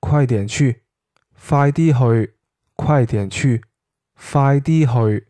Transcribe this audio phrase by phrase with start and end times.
[0.00, 0.82] 快点去
[1.48, 2.34] 快啲去
[2.74, 3.62] 快点去
[4.14, 5.28] 快啲去。